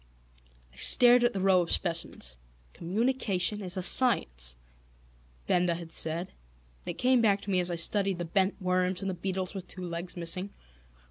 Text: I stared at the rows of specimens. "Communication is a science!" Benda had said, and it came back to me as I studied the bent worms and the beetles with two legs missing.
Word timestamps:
I 0.73 0.77
stared 0.77 1.23
at 1.23 1.31
the 1.31 1.39
rows 1.39 1.69
of 1.69 1.75
specimens. 1.75 2.39
"Communication 2.73 3.61
is 3.61 3.77
a 3.77 3.83
science!" 3.83 4.55
Benda 5.45 5.75
had 5.75 5.91
said, 5.91 6.29
and 6.29 6.95
it 6.95 6.97
came 6.97 7.21
back 7.21 7.41
to 7.41 7.51
me 7.51 7.59
as 7.59 7.69
I 7.69 7.75
studied 7.75 8.17
the 8.17 8.25
bent 8.25 8.59
worms 8.59 9.01
and 9.01 9.09
the 9.11 9.13
beetles 9.13 9.53
with 9.53 9.67
two 9.67 9.85
legs 9.85 10.17
missing. 10.17 10.49